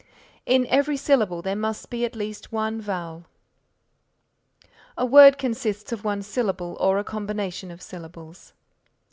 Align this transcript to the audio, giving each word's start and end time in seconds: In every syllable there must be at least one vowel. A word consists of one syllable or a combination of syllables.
In 0.47 0.65
every 0.65 0.97
syllable 0.97 1.43
there 1.43 1.55
must 1.55 1.91
be 1.91 2.03
at 2.05 2.15
least 2.15 2.51
one 2.51 2.81
vowel. 2.81 3.25
A 4.97 5.05
word 5.05 5.37
consists 5.37 5.91
of 5.91 6.03
one 6.03 6.23
syllable 6.23 6.75
or 6.79 6.97
a 6.97 7.03
combination 7.03 7.69
of 7.69 7.83
syllables. 7.83 8.53